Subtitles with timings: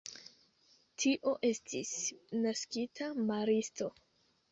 [1.01, 1.91] Tio estis
[2.45, 3.91] naskita maristo.